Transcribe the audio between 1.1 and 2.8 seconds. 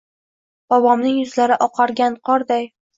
yuzlari oqargan qorday.